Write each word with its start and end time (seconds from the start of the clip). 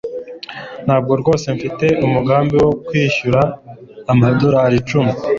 ntabwo 0.85 1.11
rwose 1.21 1.45
mfite 1.55 1.85
umugambi 2.05 2.55
wo 2.63 2.69
kwishyura 2.85 3.41
amadorari 4.11 4.75
icumi 4.81 5.11